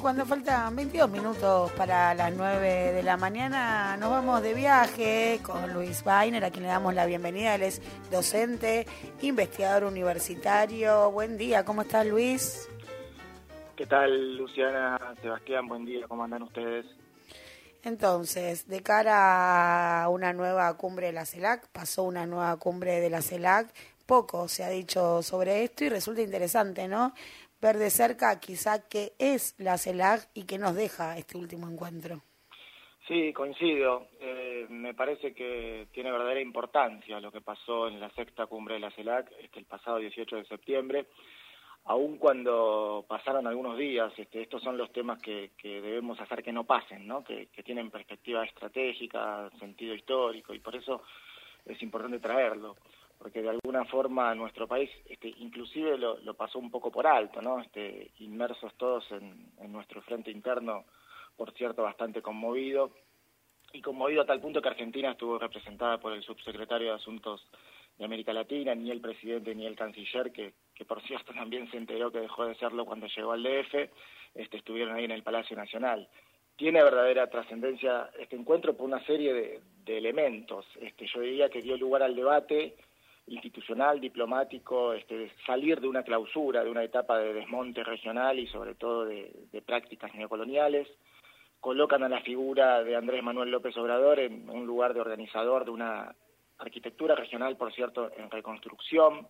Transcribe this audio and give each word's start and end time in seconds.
cuando 0.00 0.24
faltan 0.24 0.74
22 0.76 1.10
minutos 1.10 1.72
para 1.72 2.14
las 2.14 2.32
9 2.34 2.92
de 2.92 3.02
la 3.02 3.16
mañana, 3.16 3.96
nos 3.98 4.10
vamos 4.10 4.42
de 4.42 4.54
viaje 4.54 5.40
con 5.42 5.74
Luis 5.74 6.02
Weiner, 6.04 6.44
a 6.44 6.50
quien 6.50 6.62
le 6.62 6.68
damos 6.68 6.94
la 6.94 7.04
bienvenida. 7.04 7.54
Él 7.54 7.62
es 7.62 7.82
docente, 8.10 8.86
investigador 9.20 9.84
universitario. 9.84 11.10
Buen 11.10 11.36
día, 11.36 11.64
¿cómo 11.64 11.82
estás 11.82 12.06
Luis? 12.06 12.68
¿Qué 13.76 13.84
tal, 13.86 14.36
Luciana, 14.36 14.98
Sebastián? 15.20 15.68
Buen 15.68 15.84
día, 15.84 16.06
¿cómo 16.08 16.24
andan 16.24 16.44
ustedes? 16.44 16.86
Entonces, 17.82 18.68
de 18.68 18.82
cara 18.82 20.04
a 20.04 20.08
una 20.08 20.32
nueva 20.32 20.74
cumbre 20.78 21.08
de 21.08 21.12
la 21.12 21.26
CELAC, 21.26 21.68
pasó 21.68 22.04
una 22.04 22.26
nueva 22.26 22.56
cumbre 22.56 23.00
de 23.00 23.10
la 23.10 23.20
CELAC, 23.20 23.72
poco 24.06 24.48
se 24.48 24.64
ha 24.64 24.68
dicho 24.68 25.22
sobre 25.22 25.62
esto 25.64 25.84
y 25.84 25.88
resulta 25.88 26.22
interesante, 26.22 26.88
¿no? 26.88 27.12
Ver 27.60 27.76
de 27.76 27.90
cerca 27.90 28.40
quizá 28.40 28.88
qué 28.88 29.12
es 29.18 29.54
la 29.58 29.78
CELAC 29.78 30.28
y 30.34 30.46
qué 30.46 30.58
nos 30.58 30.74
deja 30.74 31.16
este 31.18 31.36
último 31.36 31.68
encuentro. 31.68 32.22
Sí, 33.06 33.32
coincido. 33.32 34.06
Eh, 34.20 34.66
me 34.68 34.94
parece 34.94 35.34
que 35.34 35.88
tiene 35.92 36.12
verdadera 36.12 36.40
importancia 36.40 37.20
lo 37.20 37.32
que 37.32 37.40
pasó 37.40 37.88
en 37.88 37.98
la 37.98 38.10
sexta 38.10 38.46
cumbre 38.46 38.74
de 38.74 38.80
la 38.80 38.90
CELAC 38.92 39.32
este, 39.40 39.58
el 39.58 39.64
pasado 39.64 39.98
18 39.98 40.36
de 40.36 40.44
septiembre. 40.44 41.06
Aun 41.84 42.18
cuando 42.18 43.04
pasaron 43.08 43.46
algunos 43.46 43.76
días, 43.76 44.12
este, 44.16 44.42
estos 44.42 44.62
son 44.62 44.76
los 44.76 44.92
temas 44.92 45.20
que, 45.20 45.50
debemos 45.62 46.20
hacer 46.20 46.42
que 46.42 46.52
no 46.52 46.64
pasen, 46.64 47.06
¿no? 47.06 47.24
Que, 47.24 47.46
que 47.46 47.62
tienen 47.62 47.90
perspectiva 47.90 48.44
estratégica, 48.44 49.50
sentido 49.58 49.94
histórico, 49.94 50.54
y 50.54 50.60
por 50.60 50.76
eso 50.76 51.02
es 51.64 51.82
importante 51.82 52.20
traerlo 52.20 52.76
porque 53.20 53.42
de 53.42 53.50
alguna 53.50 53.84
forma 53.84 54.34
nuestro 54.34 54.66
país 54.66 54.90
este, 55.04 55.28
inclusive 55.28 55.98
lo, 55.98 56.34
pasó 56.34 56.58
un 56.58 56.70
poco 56.70 56.90
por 56.90 57.06
alto, 57.06 57.42
¿no? 57.42 57.60
Este, 57.60 58.12
inmersos 58.20 58.72
todos 58.78 59.04
en, 59.12 59.70
nuestro 59.70 60.00
frente 60.00 60.30
interno, 60.30 60.86
por 61.36 61.52
cierto, 61.52 61.82
bastante 61.82 62.22
conmovido, 62.22 62.92
y 63.74 63.82
conmovido 63.82 64.22
a 64.22 64.26
tal 64.26 64.40
punto 64.40 64.62
que 64.62 64.68
Argentina 64.70 65.10
estuvo 65.10 65.38
representada 65.38 66.00
por 66.00 66.14
el 66.14 66.22
subsecretario 66.22 66.88
de 66.88 66.94
Asuntos 66.94 67.46
de 67.98 68.06
América 68.06 68.32
Latina, 68.32 68.74
ni 68.74 68.90
el 68.90 69.02
presidente 69.02 69.54
ni 69.54 69.66
el 69.66 69.76
canciller, 69.76 70.32
que, 70.32 70.54
por 70.88 71.02
cierto 71.02 71.34
también 71.34 71.70
se 71.70 71.76
enteró 71.76 72.10
que 72.10 72.20
dejó 72.20 72.46
de 72.46 72.54
serlo 72.54 72.86
cuando 72.86 73.06
llegó 73.06 73.32
al 73.32 73.42
DF, 73.42 73.90
este, 74.34 74.56
estuvieron 74.56 74.96
ahí 74.96 75.04
en 75.04 75.10
el 75.10 75.22
Palacio 75.22 75.54
Nacional. 75.54 76.08
Tiene 76.56 76.82
verdadera 76.82 77.28
trascendencia 77.28 78.10
este 78.18 78.36
encuentro 78.36 78.74
por 78.74 78.86
una 78.86 79.04
serie 79.04 79.34
de, 79.34 79.60
de 79.84 79.98
elementos. 79.98 80.66
Este, 80.80 81.06
yo 81.06 81.20
diría 81.20 81.50
que 81.50 81.60
dio 81.60 81.76
lugar 81.76 82.02
al 82.02 82.16
debate 82.16 82.76
institucional, 83.30 84.00
diplomático, 84.00 84.92
este, 84.92 85.32
salir 85.46 85.80
de 85.80 85.88
una 85.88 86.02
clausura, 86.02 86.64
de 86.64 86.70
una 86.70 86.82
etapa 86.82 87.18
de 87.18 87.32
desmonte 87.32 87.84
regional 87.84 88.38
y 88.38 88.46
sobre 88.48 88.74
todo 88.74 89.04
de, 89.04 89.62
prácticas 89.64 90.12
neocoloniales. 90.14 90.88
Colocan 91.60 92.02
a 92.02 92.08
la 92.08 92.20
figura 92.22 92.82
de 92.82 92.96
Andrés 92.96 93.22
Manuel 93.22 93.50
López 93.50 93.76
Obrador 93.76 94.18
en 94.18 94.48
un 94.50 94.66
lugar 94.66 94.94
de 94.94 95.00
organizador 95.00 95.64
de 95.64 95.70
una 95.70 96.14
arquitectura 96.58 97.14
regional, 97.14 97.56
por 97.56 97.72
cierto, 97.72 98.10
en 98.16 98.30
reconstrucción. 98.30 99.28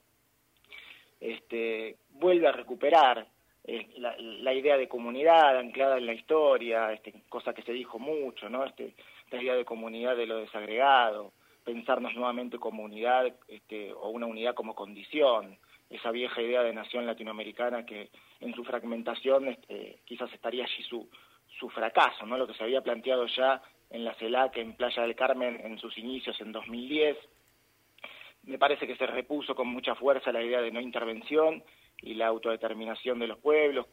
Este, 1.21 1.97
vuelve 2.13 2.49
a 2.49 2.53
recuperar 2.53 3.27
eh, 3.65 3.89
la, 3.99 4.55
idea 4.55 4.79
de 4.79 4.89
comunidad 4.89 5.59
anclada 5.59 5.99
en 5.99 6.07
la 6.07 6.15
historia, 6.15 6.93
este, 6.93 7.13
cosa 7.29 7.53
que 7.53 7.63
se 7.63 7.73
dijo 7.73 7.99
mucho, 7.99 8.49
¿no? 8.49 8.65
Este, 8.65 8.95
esta 9.25 9.43
idea 9.43 9.55
de 9.55 9.67
comunidad 9.67 10.17
de 10.17 10.27
lo 10.27 10.39
desagregado, 10.39 11.33
pensarnos 11.73 12.15
nuevamente 12.15 12.59
como 12.59 12.83
unidad 12.83 13.33
este, 13.47 13.93
o 13.93 14.09
una 14.09 14.27
unidad 14.27 14.55
como 14.55 14.75
condición, 14.75 15.57
esa 15.89 16.11
vieja 16.11 16.43
idea 16.43 16.65
de 16.65 16.73
nación 16.73 17.07
latinoamericana 17.07 17.87
que 17.87 18.11
en 18.41 18.53
su 18.55 18.65
fragmentación 18.65 19.47
este, 19.47 20.01
quizás 20.05 20.33
estaría 20.33 20.65
allí 20.65 20.83
su, 20.83 21.09
su 21.61 21.69
fracaso, 21.69 22.27
¿no? 22.27 22.37
lo 22.37 22.49
que 22.49 22.55
se 22.55 22.65
había 22.65 22.81
planteado 22.81 23.27
ya 23.27 23.63
en 23.91 24.05
la 24.05 24.15
CELAC, 24.15 24.57
en 24.57 24.75
Playa 24.75 25.03
del 25.03 25.15
Carmen, 25.15 25.61
en 25.63 25.79
sus 25.79 25.97
inicios 25.97 26.41
en 26.41 26.51
2010. 26.51 27.17
Me 28.45 28.59
parece 28.59 28.89
que 28.89 28.97
se 28.97 29.07
repuso 29.07 29.55
con 29.55 29.69
mucha 29.69 29.95
fuerza 29.95 30.33
la 30.33 30.43
idea 30.43 30.61
de 30.61 30.73
no 30.73 30.81
intervención 30.81 31.63
y 32.03 32.15
la 32.15 32.27
autodeterminación 32.27 33.21
de 33.21 33.29
los 33.29 33.39
pueblos, 33.39 33.87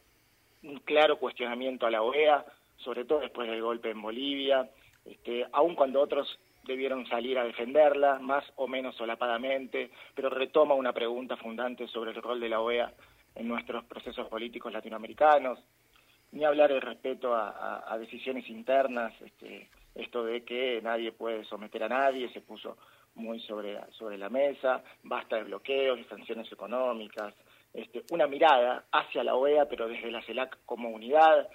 un 0.64 0.80
claro 0.80 1.20
cuestionamiento 1.20 1.86
a 1.86 1.92
la 1.92 2.02
OEA, 2.02 2.44
sobre 2.78 3.06
todo 3.06 3.20
después 3.20 3.48
del 3.48 3.62
golpe 3.62 3.92
en 3.92 4.02
Bolivia, 4.02 4.68
este, 5.06 5.46
aun 5.52 5.76
cuando 5.76 6.02
otros 6.02 6.40
debieron 6.68 7.08
salir 7.08 7.40
a 7.40 7.44
defenderla, 7.44 8.20
más 8.20 8.44
o 8.58 8.68
menos 8.68 8.96
solapadamente, 8.96 9.90
pero 10.14 10.30
retoma 10.30 10.76
una 10.76 10.94
pregunta 10.94 11.38
fundante 11.38 11.88
sobre 11.88 12.12
el 12.12 12.22
rol 12.22 12.40
de 12.40 12.50
la 12.50 12.60
OEA 12.60 12.94
en 13.36 13.48
nuestros 13.48 13.86
procesos 13.86 14.28
políticos 14.28 14.74
latinoamericanos, 14.74 15.60
ni 16.32 16.44
hablar 16.44 16.72
del 16.72 16.82
respeto 16.82 17.34
a, 17.36 17.98
decisiones 17.98 18.48
internas, 18.50 19.14
este, 19.22 19.70
esto 19.96 20.24
de 20.24 20.44
que 20.44 20.82
nadie 20.82 21.12
puede 21.12 21.46
someter 21.46 21.84
a 21.84 21.90
nadie, 21.90 22.30
se 22.30 22.42
puso 22.42 22.78
muy 23.16 23.40
sobre, 23.40 23.80
sobre 23.92 24.18
la 24.18 24.30
mesa, 24.30 24.84
basta 25.04 25.38
de 25.38 25.44
bloqueos, 25.44 25.98
de 25.98 26.06
sanciones 26.06 26.52
económicas, 26.52 27.34
este, 27.74 28.04
una 28.12 28.28
mirada 28.28 28.86
hacia 28.92 29.24
la 29.24 29.36
OEA, 29.36 29.68
pero 29.68 29.88
desde 29.88 30.12
la 30.12 30.22
CELAC 30.24 30.58
como 30.66 30.90
unidad, 30.90 31.48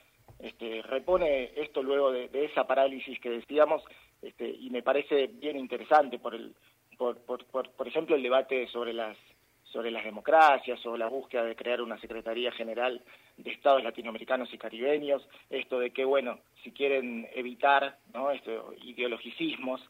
este, 0.43 0.83
repone 0.83 1.53
esto 1.57 1.83
luego 1.83 2.11
de, 2.11 2.29
esa 2.33 2.67
parálisis 2.67 3.19
que 3.21 3.31
decíamos 3.31 3.83
este, 4.21 4.49
y 4.49 4.71
me 4.71 4.83
parece 4.83 5.29
bien 5.29 5.57
interesante 5.57 6.19
por 6.19 6.35
el 6.35 6.55
por, 6.99 7.19
por, 7.19 7.45
por, 7.47 7.89
ejemplo 7.89 8.15
el 8.15 8.23
debate 8.23 8.69
sobre 8.69 8.93
las 8.93 9.17
sobre 9.65 9.91
las 9.91 10.05
democracias 10.05 10.85
o 10.85 10.97
la 10.97 11.09
búsqueda 11.09 11.45
de 11.45 11.57
crear 11.57 11.81
una 11.81 11.99
Secretaría 11.99 12.53
General 12.53 13.03
de 13.39 13.51
Estados 13.51 13.83
Latinoamericanos 13.83 14.53
y 14.53 14.59
Caribeños, 14.59 15.27
esto 15.49 15.79
de 15.79 15.91
que, 15.91 16.05
bueno, 16.05 16.41
si 16.63 16.73
quieren 16.73 17.27
evitar 17.35 17.97
¿no? 18.13 18.31
Esto, 18.31 18.75
ideologicismos 18.83 19.81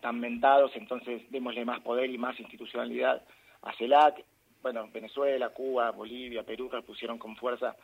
tan 0.00 0.20
mentados, 0.20 0.70
entonces 0.76 1.22
démosle 1.30 1.64
más 1.64 1.80
poder 1.80 2.08
y 2.10 2.18
más 2.18 2.38
institucionalidad 2.38 3.22
a 3.62 3.72
CELAC. 3.74 4.24
Bueno, 4.62 4.88
Venezuela, 4.92 5.48
Cuba, 5.48 5.90
Bolivia, 5.90 6.44
Perú 6.44 6.68
repusieron 6.70 7.18
con 7.18 7.34
fuerza 7.36 7.74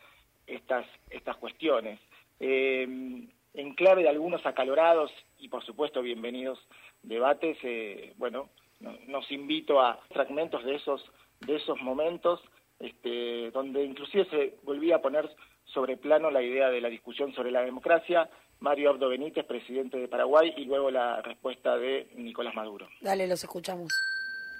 estas, 0.47 0.87
estas 1.10 1.37
cuestiones. 1.37 1.99
Eh, 2.41 2.82
en 3.54 3.75
clave 3.75 4.03
de 4.03 4.09
algunos 4.09 4.44
acalorados 4.47 5.10
y 5.38 5.49
por 5.49 5.65
supuesto 5.65 6.03
bienvenidos 6.03 6.59
debates, 7.03 7.56
eh, 7.62 8.15
bueno, 8.16 8.50
nos 9.09 9.31
invito 9.32 9.81
a 9.81 9.99
fragmentos 10.12 10.65
de 10.65 10.77
esos, 10.77 11.04
de 11.41 11.56
esos 11.56 11.81
momentos 11.82 12.41
este, 12.78 13.50
donde 13.50 13.84
inclusive 13.84 14.27
se 14.31 14.54
volvía 14.62 14.97
a 14.97 15.03
poner 15.03 15.28
sobre 15.65 15.97
plano 15.97 16.31
la 16.31 16.43
idea 16.43 16.71
de 16.71 16.81
la 16.81 16.88
discusión 16.88 17.34
sobre 17.34 17.50
la 17.50 17.62
democracia, 17.62 18.31
Mario 18.60 18.91
Abdo 18.91 19.09
Benítez, 19.09 19.44
presidente 19.44 19.98
de 19.98 20.09
Paraguay, 20.09 20.53
y 20.56 20.65
luego 20.65 20.91
la 20.91 21.21
respuesta 21.22 21.77
de 21.77 22.09
Nicolás 22.16 22.54
Maduro. 22.54 22.88
Dale, 23.00 23.27
los 23.27 23.43
escuchamos. 23.43 23.88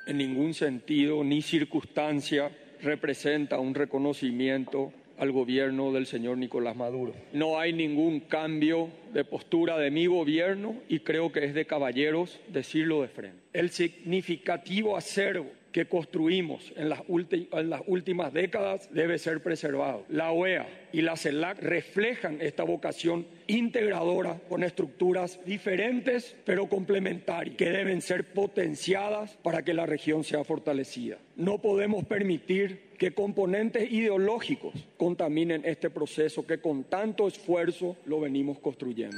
En 0.07 0.19
ningún 0.19 0.55
sentido 0.55 1.23
ni 1.25 1.43
circunstancia 1.43 2.51
representa 2.83 3.59
un 3.59 3.75
reconocimiento 3.75 4.93
al 5.19 5.33
gobierno 5.33 5.93
del 5.93 6.07
señor 6.07 6.39
Nicolás 6.39 6.77
Maduro. 6.77 7.13
No 7.33 7.59
hay 7.59 7.73
ningún 7.73 8.21
cambio 8.21 8.89
de 9.13 9.25
postura 9.25 9.79
de 9.79 9.91
mi 9.91 10.07
gobierno 10.07 10.77
y 10.89 11.01
creo 11.01 11.33
que 11.33 11.45
es 11.45 11.55
de 11.55 11.67
caballeros 11.67 12.41
decirlo 12.49 13.03
de 13.03 13.09
frente. 13.09 13.39
El 13.53 13.71
significativo 13.71 14.97
acervo 14.97 15.51
que 15.73 15.87
construimos 15.87 16.73
en 16.77 16.89
las, 16.89 17.03
en 17.09 17.71
las, 17.71 17.83
últimas 17.87 18.33
décadas 18.33 18.89
debe 18.93 19.19
ser 19.19 19.43
preservado. 19.43 20.05
La 20.09 20.33
OEA 20.33 20.67
y 20.93 21.03
la 21.03 21.17
CELAC 21.17 21.61
reflejan 21.61 22.39
esta 22.41 22.65
vocación 22.65 23.27
integradora 23.47 24.41
con 24.49 24.65
estructuras 24.65 25.41
diferentes 25.45 26.37
pero 26.45 26.69
complementarias 26.69 27.57
que 27.57 27.71
deben 27.71 28.01
ser 28.01 28.25
potenciadas 28.25 29.37
para 29.43 29.63
que 29.63 29.75
la 29.75 29.87
región 29.87 30.25
sea 30.25 30.43
fortalecida. 30.45 31.19
No 31.37 31.59
podemos 31.59 32.05
permitir 32.05 32.88
que 32.99 33.15
componentes 33.15 33.91
ideológicos 33.91 34.75
contaminen 34.97 35.63
este 35.65 35.89
proceso 35.89 36.47
que 36.47 36.61
con 36.61 36.85
tanto 36.85 37.29
esfuerzo 37.29 37.97
lo 38.05 38.21
venimos 38.21 38.59
construyendo. 38.59 39.17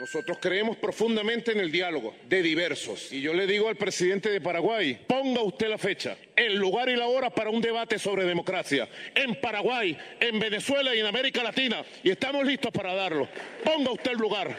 Nosotros 0.00 0.38
creemos 0.40 0.78
profundamente 0.78 1.52
en 1.52 1.60
el 1.60 1.70
diálogo 1.70 2.14
de 2.26 2.42
diversos. 2.42 3.12
Y 3.12 3.20
yo 3.20 3.34
le 3.34 3.46
digo 3.46 3.68
al 3.68 3.76
presidente 3.76 4.30
de 4.30 4.40
Paraguay, 4.40 4.98
ponga 5.06 5.42
usted 5.42 5.68
la 5.68 5.76
fecha, 5.76 6.16
el 6.34 6.56
lugar 6.56 6.88
y 6.88 6.96
la 6.96 7.06
hora 7.06 7.28
para 7.28 7.50
un 7.50 7.60
debate 7.60 7.98
sobre 7.98 8.24
democracia 8.24 8.88
en 9.14 9.38
Paraguay, 9.42 9.96
en 10.18 10.40
Venezuela 10.40 10.94
y 10.94 11.00
en 11.00 11.06
América 11.06 11.42
Latina. 11.42 11.84
Y 12.02 12.10
estamos 12.10 12.46
listos 12.46 12.72
para 12.72 12.94
darlo. 12.94 13.28
Ponga 13.62 13.92
usted 13.92 14.12
el 14.12 14.18
lugar. 14.18 14.56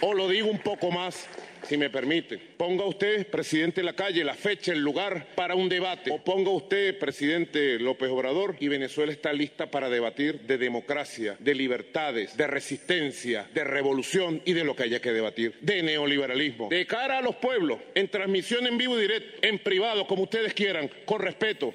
O 0.00 0.14
lo 0.14 0.28
digo 0.30 0.48
un 0.48 0.60
poco 0.60 0.90
más 0.90 1.28
si 1.62 1.76
me 1.76 1.90
permite. 1.90 2.38
Ponga 2.38 2.84
usted, 2.84 3.26
presidente 3.28 3.80
de 3.80 3.84
la 3.84 3.94
calle, 3.94 4.24
la 4.24 4.34
fecha, 4.34 4.72
el 4.72 4.80
lugar 4.80 5.26
para 5.34 5.54
un 5.54 5.68
debate. 5.68 6.10
O 6.10 6.18
ponga 6.18 6.50
usted, 6.50 6.98
presidente 6.98 7.78
López 7.78 8.10
Obrador, 8.10 8.56
y 8.60 8.68
Venezuela 8.68 9.12
está 9.12 9.32
lista 9.32 9.70
para 9.70 9.88
debatir 9.88 10.40
de 10.40 10.58
democracia, 10.58 11.36
de 11.38 11.54
libertades, 11.54 12.36
de 12.36 12.46
resistencia, 12.46 13.48
de 13.52 13.64
revolución 13.64 14.42
y 14.44 14.52
de 14.52 14.64
lo 14.64 14.74
que 14.74 14.84
haya 14.84 15.00
que 15.00 15.12
debatir, 15.12 15.58
de 15.60 15.82
neoliberalismo. 15.82 16.68
De 16.68 16.86
cara 16.86 17.18
a 17.18 17.22
los 17.22 17.36
pueblos, 17.36 17.78
en 17.94 18.08
transmisión 18.08 18.66
en 18.66 18.78
vivo 18.78 18.98
y 18.98 19.02
directo, 19.02 19.46
en 19.46 19.58
privado, 19.58 20.06
como 20.06 20.24
ustedes 20.24 20.54
quieran, 20.54 20.90
con 21.04 21.20
respeto. 21.20 21.74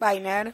Weiner. 0.00 0.52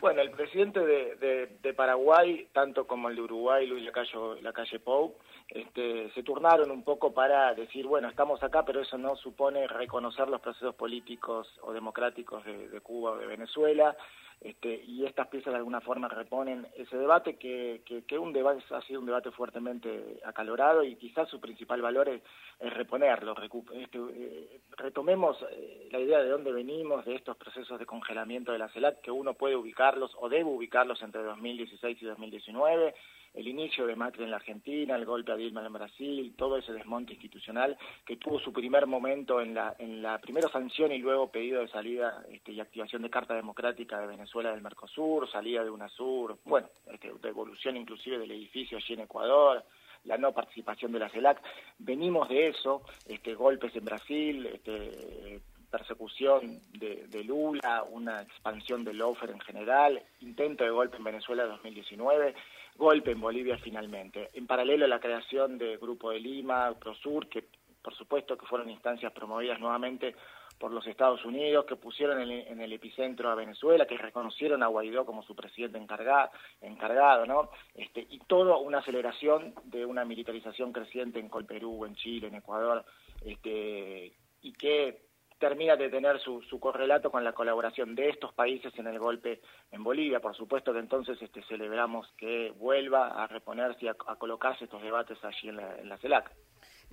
Bueno, 0.00 0.20
el 0.20 0.32
presidente 0.32 0.80
de, 0.80 1.74
Paraguay, 1.74 2.48
tanto 2.52 2.86
como 2.88 3.08
el 3.08 3.14
de 3.14 3.22
Uruguay, 3.22 3.66
Luis 3.66 3.84
Lacalle, 3.84 4.42
Lacalle 4.42 4.80
Pou, 4.80 5.16
este, 5.54 6.10
se 6.12 6.22
turnaron 6.22 6.70
un 6.70 6.82
poco 6.82 7.12
para 7.12 7.54
decir, 7.54 7.86
bueno, 7.86 8.08
estamos 8.08 8.42
acá, 8.42 8.64
pero 8.64 8.80
eso 8.80 8.96
no 8.96 9.16
supone 9.16 9.66
reconocer 9.68 10.28
los 10.28 10.40
procesos 10.40 10.74
políticos 10.74 11.46
o 11.62 11.72
democráticos 11.72 12.44
de 12.44 12.80
Cuba 12.80 13.12
o 13.12 13.18
de 13.18 13.26
Venezuela. 13.26 13.96
Este, 14.42 14.82
y 14.88 15.06
estas 15.06 15.28
piezas 15.28 15.52
de 15.52 15.58
alguna 15.58 15.80
forma 15.80 16.08
reponen 16.08 16.66
ese 16.76 16.96
debate 16.96 17.36
que, 17.36 17.82
que, 17.84 18.18
un 18.18 18.32
debate 18.32 18.60
ha 18.70 18.80
sido 18.82 18.98
un 18.98 19.06
debate 19.06 19.30
fuertemente 19.30 20.18
acalorado 20.24 20.82
y 20.82 20.96
quizás 20.96 21.28
su 21.28 21.40
principal 21.40 21.80
valor 21.80 22.08
es, 22.08 22.22
reponerlo. 22.58 23.36
Este, 23.72 23.98
eh, 23.98 24.60
retomemos 24.76 25.36
eh, 25.48 25.88
la 25.92 26.00
idea 26.00 26.20
de 26.20 26.30
dónde 26.30 26.50
venimos, 26.50 27.04
de 27.04 27.14
estos 27.14 27.36
procesos 27.36 27.78
de 27.78 27.86
congelamiento 27.86 28.50
de 28.50 28.58
la 28.58 28.68
CELAC, 28.70 29.00
que 29.00 29.12
uno 29.12 29.34
puede 29.34 29.54
ubicarlos 29.54 30.10
o 30.18 30.28
debe 30.28 30.50
ubicarlos 30.50 31.00
entre 31.02 31.22
2016 31.22 32.02
y 32.02 32.04
2019 32.04 32.94
el 33.34 33.48
inicio 33.48 33.86
de 33.86 33.96
Macri 33.96 34.24
en 34.24 34.30
la 34.30 34.36
Argentina, 34.36 34.94
el 34.94 35.06
golpe 35.06 35.32
a 35.32 35.36
Dilma 35.36 35.64
en 35.64 35.72
Brasil, 35.72 36.34
todo 36.36 36.58
ese 36.58 36.72
desmonte 36.72 37.14
institucional 37.14 37.76
que 38.04 38.16
tuvo 38.16 38.38
su 38.38 38.52
primer 38.52 38.86
momento 38.86 39.40
en 39.40 39.54
la, 39.54 39.74
en 39.78 40.02
la 40.02 40.18
primera 40.18 40.48
sanción 40.48 40.92
y 40.92 40.98
luego 40.98 41.30
pedido 41.30 41.60
de 41.60 41.68
salida 41.68 42.24
este, 42.30 42.52
y 42.52 42.60
activación 42.60 43.02
de 43.02 43.10
Carta 43.10 43.34
Democrática 43.34 43.98
de 44.00 44.06
Venezuela 44.06 44.50
del 44.50 44.60
Mercosur, 44.60 45.30
salida 45.30 45.64
de 45.64 45.70
UNASUR, 45.70 46.38
bueno, 46.44 46.68
este, 46.90 47.10
devolución 47.22 47.76
inclusive 47.76 48.18
del 48.18 48.32
edificio 48.32 48.76
allí 48.76 48.94
en 48.94 49.00
Ecuador, 49.00 49.64
la 50.04 50.18
no 50.18 50.32
participación 50.32 50.92
de 50.92 50.98
la 50.98 51.08
CELAC. 51.08 51.40
Venimos 51.78 52.28
de 52.28 52.48
eso, 52.48 52.82
este, 53.06 53.34
golpes 53.34 53.74
en 53.76 53.84
Brasil, 53.84 54.46
este, 54.46 55.40
persecución 55.70 56.60
de, 56.72 57.06
de, 57.08 57.24
Lula, 57.24 57.84
una 57.90 58.20
expansión 58.20 58.84
del 58.84 58.98
Lofer 58.98 59.30
en 59.30 59.40
general, 59.40 60.02
intento 60.20 60.64
de 60.64 60.70
golpe 60.70 60.98
en 60.98 61.04
Venezuela 61.04 61.44
en 61.44 61.50
2019 61.50 62.34
golpe 62.76 63.12
en 63.12 63.20
Bolivia 63.20 63.58
finalmente. 63.58 64.30
En 64.34 64.46
paralelo 64.46 64.84
a 64.84 64.88
la 64.88 65.00
creación 65.00 65.58
de 65.58 65.76
Grupo 65.76 66.10
de 66.10 66.20
Lima, 66.20 66.72
Prosur, 66.78 67.28
que 67.28 67.46
por 67.82 67.94
supuesto 67.94 68.38
que 68.38 68.46
fueron 68.46 68.70
instancias 68.70 69.12
promovidas 69.12 69.58
nuevamente 69.60 70.14
por 70.58 70.70
los 70.70 70.86
Estados 70.86 71.24
Unidos, 71.24 71.64
que 71.64 71.74
pusieron 71.74 72.20
en 72.20 72.60
el, 72.60 72.72
epicentro 72.72 73.28
a 73.28 73.34
Venezuela, 73.34 73.84
que 73.84 73.98
reconocieron 73.98 74.62
a 74.62 74.68
Guaidó 74.68 75.04
como 75.04 75.24
su 75.24 75.34
presidente 75.34 75.76
encargado, 75.76 76.30
encargado 76.60 77.26
¿no? 77.26 77.50
Este, 77.74 78.06
y 78.08 78.20
todo 78.20 78.60
una 78.60 78.78
aceleración 78.78 79.54
de 79.64 79.84
una 79.84 80.04
militarización 80.04 80.72
creciente 80.72 81.18
en 81.18 81.28
Colperú, 81.28 81.84
en 81.84 81.96
Chile, 81.96 82.28
en 82.28 82.36
Ecuador, 82.36 82.84
este, 83.24 84.12
y 84.40 84.52
que 84.52 85.11
termina 85.42 85.74
de 85.74 85.90
tener 85.90 86.20
su, 86.20 86.40
su, 86.42 86.60
correlato 86.60 87.10
con 87.10 87.24
la 87.24 87.32
colaboración 87.32 87.96
de 87.96 88.10
estos 88.10 88.32
países 88.32 88.72
en 88.78 88.86
el 88.86 89.00
golpe 89.00 89.40
en 89.72 89.82
Bolivia. 89.82 90.20
Por 90.20 90.36
supuesto 90.36 90.72
que 90.72 90.78
entonces 90.78 91.20
este, 91.20 91.42
celebramos 91.48 92.06
que 92.16 92.52
vuelva 92.52 93.08
a 93.08 93.26
reponerse 93.26 93.86
y 93.86 93.88
a, 93.88 93.94
colocarse 93.94 94.66
estos 94.66 94.80
debates 94.80 95.18
allí 95.24 95.48
en 95.48 95.56
la, 95.56 95.78
en 95.80 95.88
la, 95.88 95.98
CELAC. 95.98 96.30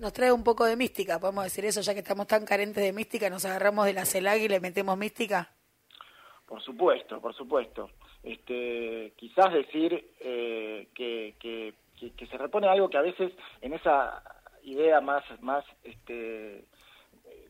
Nos 0.00 0.12
trae 0.12 0.32
un 0.32 0.42
poco 0.42 0.64
de 0.64 0.74
mística, 0.74 1.20
podemos 1.20 1.44
decir 1.44 1.64
eso, 1.64 1.80
ya 1.80 1.94
que 1.94 2.00
estamos 2.00 2.26
tan 2.26 2.44
carentes 2.44 2.82
de 2.82 2.92
mística, 2.92 3.30
nos 3.30 3.44
agarramos 3.44 3.86
de 3.86 3.92
la 3.92 4.04
CELAC 4.04 4.40
y 4.40 4.48
le 4.48 4.58
metemos 4.58 4.98
mística. 4.98 5.48
Por 6.44 6.60
supuesto, 6.60 7.20
por 7.20 7.32
supuesto. 7.32 7.90
Este, 8.24 9.12
quizás 9.16 9.52
decir 9.52 10.10
eh, 10.18 10.88
que, 10.92 11.36
que, 11.38 11.74
que, 12.16 12.26
se 12.26 12.36
repone 12.36 12.66
algo 12.66 12.90
que 12.90 12.98
a 12.98 13.02
veces 13.02 13.32
en 13.60 13.74
esa 13.74 14.24
idea 14.64 15.00
más, 15.00 15.22
más 15.40 15.64
este, 15.84 16.64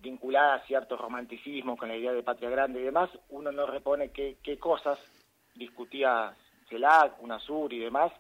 vinculada 0.01 0.55
a 0.55 0.67
cierto 0.67 0.97
romanticismo 0.97 1.77
con 1.77 1.89
la 1.89 1.97
idea 1.97 2.13
de 2.13 2.23
patria 2.23 2.51
grande 2.51 2.81
y 2.81 2.85
demás, 2.85 3.11
uno 3.31 3.53
no 3.53 3.67
repone 3.67 4.11
qué, 4.11 4.59
cosas 4.59 4.99
discutía 5.55 6.35
CELAC, 6.69 7.23
UNASUR 7.23 7.73
y 7.73 7.81
demás, 7.81 8.13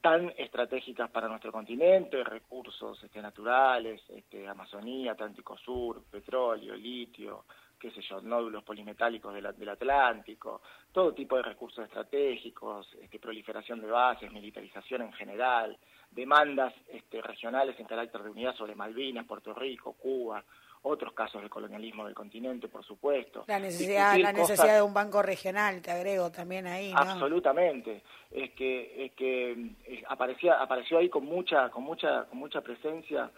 tan 0.00 0.32
estratégicas 0.36 1.10
para 1.10 1.28
nuestro 1.28 1.50
continente, 1.50 2.22
recursos 2.22 3.02
este, 3.02 3.22
naturales, 3.22 4.02
este, 4.10 4.46
Amazonía, 4.46 5.12
Atlántico 5.12 5.56
Sur, 5.56 6.04
petróleo, 6.10 6.76
litio, 6.76 7.44
qué 7.80 7.90
sé 7.90 8.02
yo, 8.02 8.20
nódulos 8.20 8.62
polimetálicos 8.62 9.34
del, 9.34 9.48
del 9.56 9.68
Atlántico, 9.70 10.60
todo 10.92 11.14
tipo 11.14 11.36
de 11.36 11.42
recursos 11.42 11.84
estratégicos, 11.84 12.86
este, 13.00 13.18
proliferación 13.18 13.80
de 13.80 13.90
bases, 13.90 14.30
militarización 14.30 15.02
en 15.02 15.12
general, 15.14 15.76
demandas 16.10 16.74
este, 16.88 17.20
regionales 17.22 17.78
en 17.80 17.86
carácter 17.86 18.22
de 18.22 18.30
unidad 18.30 18.54
sobre 18.54 18.74
Malvinas, 18.74 19.26
Puerto 19.26 19.54
Rico, 19.54 19.94
Cuba, 19.94 20.44
otros 20.84 21.12
casos 21.14 21.42
de 21.42 21.48
colonialismo 21.48 22.04
del 22.04 22.14
continente, 22.14 22.68
por 22.68 22.84
supuesto. 22.84 23.44
La 23.48 23.58
necesidad, 23.58 24.16
la 24.18 24.32
necesidad 24.32 24.76
de 24.76 24.82
un 24.82 24.92
banco 24.92 25.22
regional, 25.22 25.80
te 25.80 25.90
agrego 25.90 26.30
también 26.30 26.66
ahí. 26.66 26.92
¿no? 26.92 26.98
Absolutamente. 26.98 28.02
Es 28.30 28.52
que, 28.52 29.06
es 29.06 29.12
que 29.12 29.70
aparecía, 30.08 30.60
apareció 30.60 30.98
ahí 30.98 31.08
con 31.08 31.24
mucha, 31.24 31.70
con 31.70 31.84
mucha, 31.84 32.24
con 32.24 32.38
mucha 32.38 32.60
presencia 32.60 33.30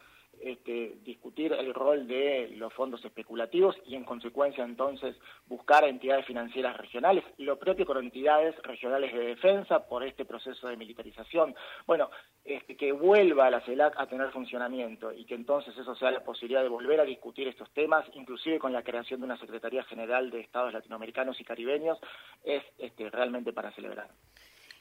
este, 0.42 0.96
discutir 1.02 1.52
el 1.52 1.74
rol 1.74 2.06
de 2.06 2.50
los 2.56 2.72
fondos 2.72 3.04
especulativos 3.04 3.76
y 3.86 3.94
en 3.94 4.04
consecuencia 4.04 4.64
entonces 4.64 5.16
buscar 5.46 5.84
entidades 5.84 6.26
financieras 6.26 6.76
regionales, 6.76 7.24
lo 7.38 7.58
propio 7.58 7.86
con 7.86 7.98
entidades 7.98 8.54
regionales 8.62 9.12
de 9.12 9.20
defensa 9.20 9.86
por 9.88 10.04
este 10.04 10.24
proceso 10.24 10.68
de 10.68 10.76
militarización. 10.76 11.54
Bueno, 11.86 12.10
este, 12.44 12.76
que 12.76 12.92
vuelva 12.92 13.50
la 13.50 13.60
CELAC 13.62 13.98
a 13.98 14.06
tener 14.06 14.30
funcionamiento 14.30 15.12
y 15.12 15.24
que 15.24 15.34
entonces 15.34 15.76
eso 15.76 15.94
sea 15.96 16.10
la 16.10 16.24
posibilidad 16.24 16.62
de 16.62 16.68
volver 16.68 17.00
a 17.00 17.04
discutir 17.04 17.48
estos 17.48 17.70
temas, 17.72 18.04
inclusive 18.14 18.58
con 18.58 18.72
la 18.72 18.82
creación 18.82 19.20
de 19.20 19.26
una 19.26 19.38
Secretaría 19.38 19.82
General 19.84 20.30
de 20.30 20.40
Estados 20.40 20.72
Latinoamericanos 20.72 21.40
y 21.40 21.44
Caribeños, 21.44 21.98
es 22.44 22.62
este, 22.78 23.10
realmente 23.10 23.52
para 23.52 23.72
celebrar. 23.72 24.08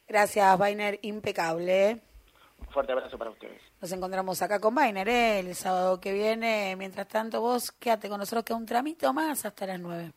Gracias, 0.08 0.58
Bainer, 0.58 1.00
impecable. 1.02 2.02
Un 2.60 2.68
fuerte 2.68 2.92
abrazo 2.92 3.18
para 3.18 3.32
ustedes. 3.32 3.62
Nos 3.82 3.92
encontramos 3.92 4.42
acá 4.42 4.60
con 4.60 4.76
Bainer 4.76 5.08
¿eh? 5.08 5.40
el 5.40 5.56
sábado 5.56 6.00
que 6.00 6.14
viene. 6.14 6.76
Mientras 6.78 7.08
tanto, 7.08 7.42
vos 7.42 7.72
quédate 7.72 8.10
con 8.10 8.20
nosotros 8.20 8.44
que 8.44 8.54
un 8.54 8.66
tramito 8.66 9.14
más 9.14 9.46
hasta 9.46 9.66
las 9.68 9.80
nueve. 9.80 10.12